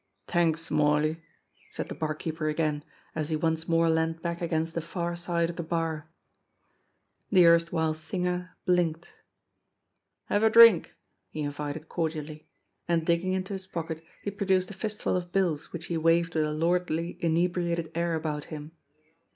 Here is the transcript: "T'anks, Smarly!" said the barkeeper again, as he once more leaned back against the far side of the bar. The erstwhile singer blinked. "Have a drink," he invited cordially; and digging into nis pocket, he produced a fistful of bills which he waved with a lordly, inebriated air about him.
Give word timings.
"T'anks, 0.25 0.61
Smarly!" 0.63 1.21
said 1.69 1.87
the 1.87 1.93
barkeeper 1.93 2.47
again, 2.47 2.83
as 3.13 3.29
he 3.29 3.35
once 3.35 3.67
more 3.67 3.87
leaned 3.87 4.19
back 4.23 4.41
against 4.41 4.73
the 4.73 4.81
far 4.81 5.15
side 5.15 5.47
of 5.51 5.57
the 5.57 5.61
bar. 5.61 6.09
The 7.29 7.45
erstwhile 7.45 7.93
singer 7.93 8.57
blinked. 8.65 9.13
"Have 10.25 10.41
a 10.41 10.49
drink," 10.49 10.95
he 11.29 11.41
invited 11.43 11.87
cordially; 11.87 12.47
and 12.87 13.05
digging 13.05 13.33
into 13.33 13.53
nis 13.53 13.67
pocket, 13.67 14.03
he 14.23 14.31
produced 14.31 14.71
a 14.71 14.73
fistful 14.73 15.15
of 15.15 15.31
bills 15.31 15.71
which 15.71 15.85
he 15.85 15.97
waved 15.97 16.33
with 16.33 16.45
a 16.45 16.51
lordly, 16.51 17.19
inebriated 17.23 17.91
air 17.93 18.15
about 18.15 18.45
him. 18.45 18.71